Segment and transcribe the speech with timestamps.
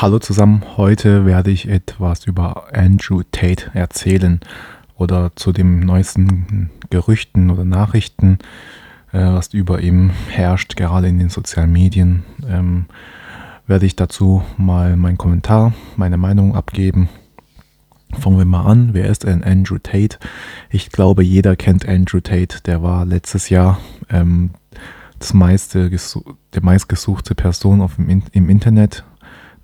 [0.00, 4.40] Hallo zusammen, heute werde ich etwas über Andrew Tate erzählen
[4.96, 8.38] oder zu den neuesten Gerüchten oder Nachrichten,
[9.12, 12.24] äh, was über ihm herrscht, gerade in den sozialen Medien.
[12.48, 12.86] Ähm,
[13.66, 17.10] werde ich dazu mal meinen Kommentar, meine Meinung abgeben.
[18.18, 18.94] Fangen wir mal an.
[18.94, 20.16] Wer ist denn Andrew Tate?
[20.70, 22.62] Ich glaube, jeder kennt Andrew Tate.
[22.64, 23.78] Der war letztes Jahr
[24.08, 24.52] ähm,
[25.18, 29.04] das meiste, der meistgesuchte Person auf dem, im Internet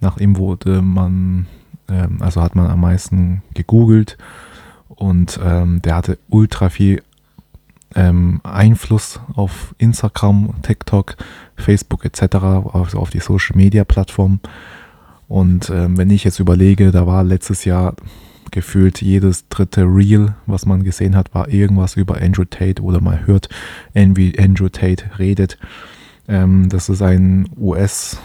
[0.00, 1.46] nach ihm wurde man,
[1.88, 4.16] ähm, also hat man am meisten gegoogelt
[4.88, 7.02] und ähm, der hatte ultra viel
[7.94, 11.16] ähm, Einfluss auf Instagram, TikTok,
[11.56, 12.36] Facebook etc.,
[12.72, 14.40] also auf die Social Media Plattform.
[15.28, 17.94] Und ähm, wenn ich jetzt überlege, da war letztes Jahr
[18.52, 23.26] gefühlt jedes dritte Reel, was man gesehen hat, war irgendwas über Andrew Tate oder man
[23.26, 23.48] hört,
[23.92, 25.58] wie Andrew Tate redet.
[26.28, 28.18] Ähm, das ist ein US-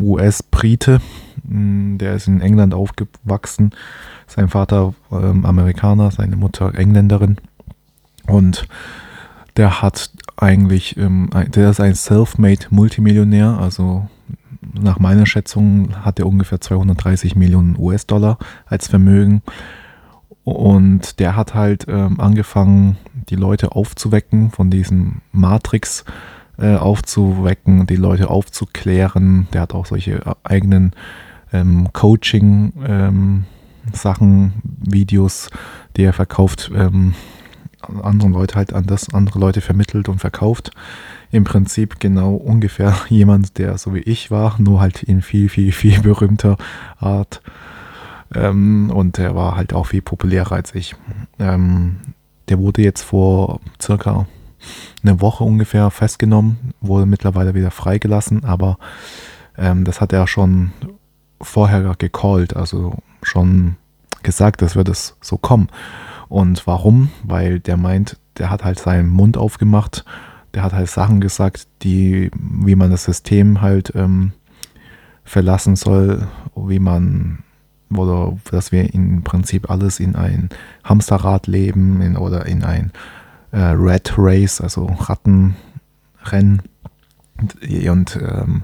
[0.00, 1.00] US-Brite,
[1.44, 3.72] mm, der ist in England aufgewachsen.
[4.26, 7.36] Sein Vater ähm, Amerikaner, seine Mutter Engländerin.
[8.26, 8.68] Und
[9.56, 14.08] der hat eigentlich, ähm, der ist ein self-made Multimillionär, also
[14.72, 19.42] nach meiner Schätzung hat er ungefähr 230 Millionen US-Dollar als Vermögen.
[20.44, 22.96] Und der hat halt ähm, angefangen,
[23.28, 26.04] die Leute aufzuwecken von diesem Matrix-
[26.60, 29.48] äh, aufzuwecken, die Leute aufzuklären.
[29.52, 30.92] Der hat auch solche äh, eigenen
[31.52, 33.44] ähm, Coaching-Sachen,
[34.22, 35.50] ähm, Videos,
[35.96, 37.14] die er verkauft, ähm,
[38.02, 40.70] anderen Leute halt an das, andere Leute vermittelt und verkauft.
[41.30, 45.72] Im Prinzip genau ungefähr jemand, der so wie ich war, nur halt in viel, viel,
[45.72, 46.56] viel berühmter
[46.98, 47.42] Art.
[48.34, 50.94] Ähm, und er war halt auch viel populärer als ich.
[51.38, 51.96] Ähm,
[52.48, 54.26] der wurde jetzt vor circa
[55.02, 58.78] eine Woche ungefähr festgenommen, wurde mittlerweile wieder freigelassen, aber
[59.56, 60.72] ähm, das hat er schon
[61.40, 63.76] vorher gecallt, also schon
[64.22, 65.68] gesagt, dass wird es so kommen.
[66.28, 67.10] Und warum?
[67.24, 70.04] Weil der meint, der hat halt seinen Mund aufgemacht,
[70.54, 74.32] der hat halt Sachen gesagt, die, wie man das System halt ähm,
[75.24, 77.44] verlassen soll, wie man
[77.94, 80.48] oder dass wir im Prinzip alles in ein
[80.84, 82.92] Hamsterrad leben in, oder in ein
[83.52, 86.62] äh, Rat Race, also Rattenrennen.
[87.88, 88.62] Und ähm,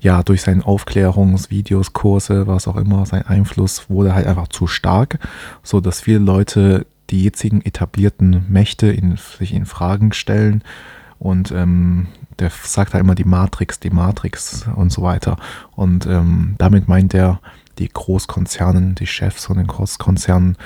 [0.00, 5.18] ja, durch seine Aufklärungsvideos, Kurse, was auch immer, sein Einfluss wurde halt einfach zu stark,
[5.62, 10.62] so dass viele Leute die jetzigen etablierten Mächte in, sich in Fragen stellen
[11.22, 12.08] und ähm,
[12.40, 15.36] der sagt halt immer die Matrix, die Matrix und so weiter.
[15.76, 17.40] Und ähm, damit meint er
[17.78, 20.56] die Großkonzernen, die Chefs von den Großkonzernen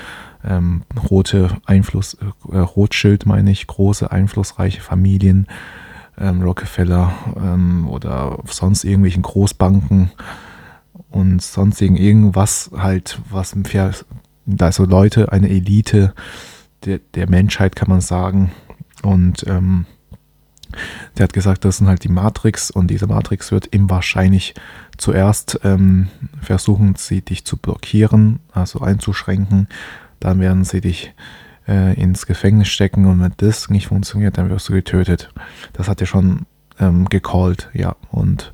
[0.47, 2.17] ähm, rote Einfluss,
[2.51, 5.47] äh, Rothschild meine ich, große einflussreiche Familien,
[6.17, 10.11] ähm, Rockefeller ähm, oder sonst irgendwelchen Großbanken
[11.09, 13.55] und sonstigen irgendwas halt, was
[14.59, 16.13] also Leute, eine Elite
[16.85, 18.51] der, der Menschheit kann man sagen.
[19.03, 19.85] Und ähm,
[21.17, 24.53] der hat gesagt, das sind halt die Matrix und diese Matrix wird ihm wahrscheinlich
[24.97, 26.07] zuerst ähm,
[26.41, 29.67] versuchen, sie dich zu blockieren, also einzuschränken
[30.19, 31.13] dann werden sie dich
[31.67, 35.29] äh, ins Gefängnis stecken und wenn das nicht funktioniert, dann wirst du getötet.
[35.73, 36.45] Das hat er schon
[36.79, 37.95] ähm, gecallt, ja.
[38.11, 38.53] Und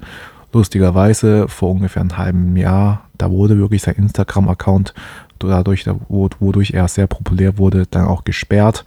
[0.51, 4.93] lustigerweise vor ungefähr einem halben Jahr, da wurde wirklich sein Instagram-Account
[5.39, 8.85] dadurch, wodurch er sehr populär wurde, dann auch gesperrt,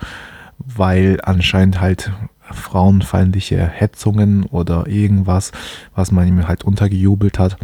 [0.59, 5.53] weil anscheinend halt frauenfeindliche Hetzungen oder irgendwas,
[5.95, 7.57] was man ihm halt untergejubelt hat,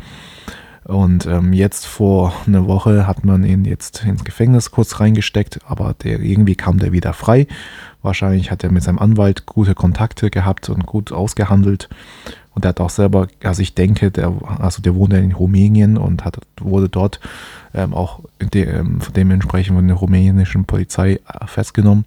[0.84, 5.94] und ähm, jetzt vor einer Woche hat man ihn jetzt ins Gefängnis kurz reingesteckt, aber
[6.02, 7.46] der, irgendwie kam der wieder frei.
[8.02, 11.88] Wahrscheinlich hat er mit seinem Anwalt gute Kontakte gehabt und gut ausgehandelt.
[12.54, 16.24] Und er hat auch selber, also ich denke, der, also der wohnt in Rumänien und
[16.24, 17.20] hat, wurde dort
[17.74, 22.04] ähm, auch de, ähm, dementsprechend von der rumänischen Polizei äh, festgenommen.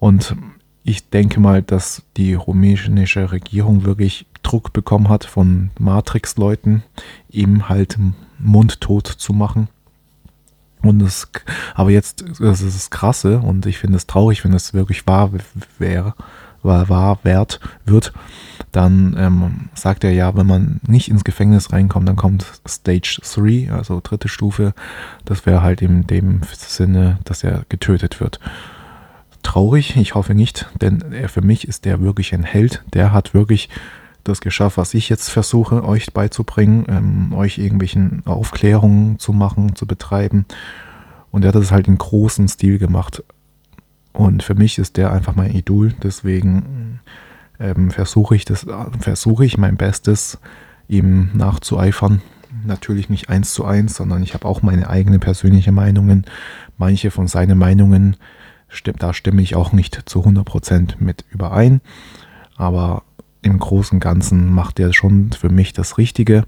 [0.00, 0.34] Und
[0.88, 6.82] ich denke mal, dass die rumänische Regierung wirklich Druck bekommen hat von Matrix-Leuten,
[7.28, 7.98] ihm halt
[8.38, 9.68] mundtot zu machen.
[10.80, 11.28] Und es,
[11.74, 15.30] aber jetzt, das ist das Krasse und ich finde es traurig, wenn es wirklich wahr
[15.78, 16.14] wäre,
[16.62, 18.14] wahr, wahr wert wird,
[18.72, 23.72] dann ähm, sagt er ja, wenn man nicht ins Gefängnis reinkommt, dann kommt Stage 3,
[23.72, 24.72] also dritte Stufe.
[25.26, 28.40] Das wäre halt in dem Sinne, dass er getötet wird
[29.48, 29.96] traurig.
[29.96, 32.84] Ich hoffe nicht, denn er, für mich ist der wirklich ein Held.
[32.92, 33.70] Der hat wirklich
[34.22, 39.86] das geschafft, was ich jetzt versuche, euch beizubringen, ähm, euch irgendwelchen Aufklärungen zu machen, zu
[39.86, 40.44] betreiben.
[41.30, 43.24] Und er hat das halt in großen Stil gemacht.
[44.12, 45.94] Und für mich ist der einfach mein Idol.
[46.02, 47.00] Deswegen
[47.58, 48.66] ähm, versuche ich das,
[49.00, 50.38] versuche ich mein Bestes,
[50.88, 52.20] ihm nachzueifern.
[52.66, 56.26] natürlich nicht eins zu eins, sondern ich habe auch meine eigenen persönlichen Meinungen.
[56.76, 58.16] Manche von seinen Meinungen,
[58.98, 61.80] da stimme ich auch nicht zu 100% mit überein.
[62.56, 63.02] Aber
[63.42, 66.44] im Großen und Ganzen macht er schon für mich das Richtige.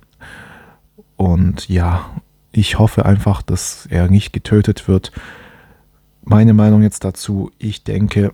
[1.17, 2.11] Und ja,
[2.53, 5.13] ich hoffe einfach, dass er nicht getötet wird.
[6.23, 8.33] Meine Meinung jetzt dazu, ich denke,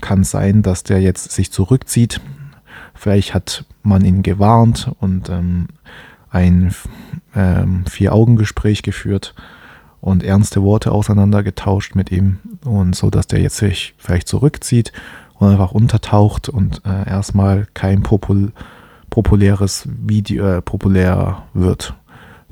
[0.00, 2.20] kann sein, dass der jetzt sich zurückzieht.
[2.94, 5.68] Vielleicht hat man ihn gewarnt und ähm,
[6.30, 6.74] ein
[7.34, 9.34] ähm, Vier-Augen-Gespräch geführt
[10.00, 14.92] und ernste Worte auseinandergetauscht mit ihm und so, dass der jetzt sich vielleicht zurückzieht
[15.34, 18.52] und einfach untertaucht und äh, erstmal kein popul
[19.10, 21.94] populäres Video äh, populär wird.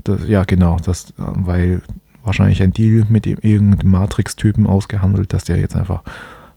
[0.02, 1.82] Das, ja, genau, das, weil
[2.24, 6.02] wahrscheinlich ein Deal mit dem irgendeinem Matrix-Typen ausgehandelt, dass der jetzt einfach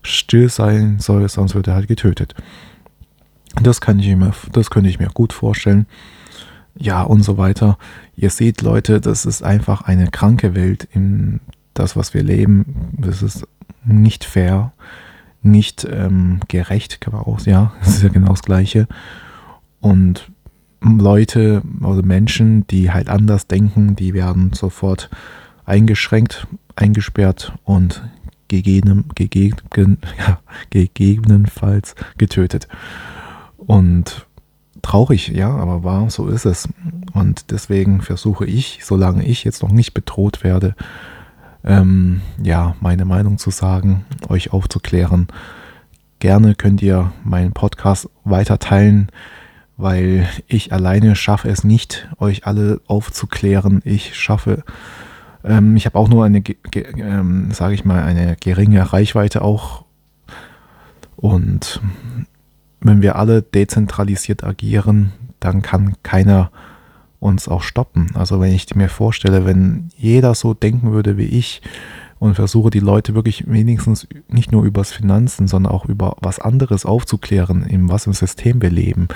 [0.01, 2.33] still sein soll, sonst wird er halt getötet.
[3.61, 5.85] Das kann ich mir, das könnte ich mir gut vorstellen.
[6.75, 7.77] Ja, und so weiter.
[8.15, 11.39] Ihr seht, Leute, das ist einfach eine kranke Welt in
[11.73, 12.93] das, was wir leben.
[12.97, 13.47] Das ist
[13.83, 14.71] nicht fair,
[15.41, 18.87] nicht ähm, gerecht, kann auch, ja, das ist ja genau das Gleiche.
[19.79, 20.31] Und
[20.81, 25.09] Leute oder Menschen, die halt anders denken, die werden sofort
[25.65, 28.03] eingeschränkt, eingesperrt und
[28.47, 29.57] gegeben, gegeben,
[30.17, 30.39] ja,
[30.69, 32.67] gegebenenfalls getötet.
[33.57, 34.27] Und
[34.91, 36.67] traurig, ja, aber wahr, so ist es.
[37.13, 40.75] Und deswegen versuche ich, solange ich jetzt noch nicht bedroht werde,
[41.63, 45.27] ähm, ja, meine Meinung zu sagen, euch aufzuklären.
[46.19, 49.07] Gerne könnt ihr meinen Podcast weiter teilen,
[49.77, 53.81] weil ich alleine schaffe es nicht, euch alle aufzuklären.
[53.85, 54.63] Ich schaffe,
[55.45, 56.43] ähm, ich habe auch nur eine,
[56.75, 59.85] ähm, sage ich mal, eine geringe Reichweite auch.
[61.15, 61.79] Und
[62.81, 66.51] wenn wir alle dezentralisiert agieren, dann kann keiner
[67.19, 68.07] uns auch stoppen.
[68.15, 71.61] Also wenn ich mir vorstelle, wenn jeder so denken würde wie ich
[72.19, 76.85] und versuche die Leute wirklich wenigstens nicht nur übers Finanzen, sondern auch über was anderes
[76.85, 79.07] aufzuklären, in was im System wir leben,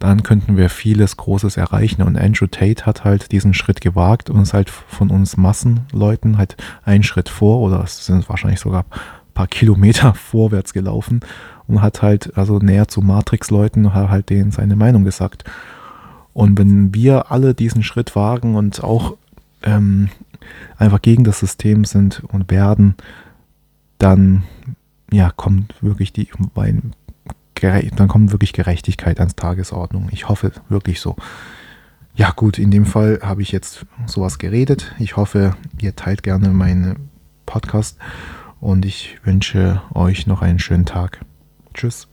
[0.00, 2.02] dann könnten wir vieles Großes erreichen.
[2.02, 6.56] Und Andrew Tate hat halt diesen Schritt gewagt und ist halt von uns Massenleuten halt
[6.84, 11.20] einen Schritt vor oder es sind wahrscheinlich sogar ein paar Kilometer vorwärts gelaufen
[11.70, 15.44] und hat halt also näher zu Matrix-Leuten halt denen seine Meinung gesagt.
[16.32, 19.16] Und wenn wir alle diesen Schritt wagen und auch
[19.62, 20.08] ähm,
[20.76, 22.94] einfach gegen das System sind und werden,
[23.98, 24.42] dann
[25.12, 26.28] ja, kommt wirklich die,
[27.54, 30.08] dann kommt wirklich Gerechtigkeit ans Tagesordnung.
[30.10, 31.16] Ich hoffe wirklich so.
[32.14, 34.94] Ja gut, in dem Fall habe ich jetzt sowas geredet.
[34.98, 37.10] Ich hoffe, ihr teilt gerne meinen
[37.46, 37.98] Podcast
[38.60, 41.20] und ich wünsche euch noch einen schönen Tag.
[41.74, 42.08] Tschüss.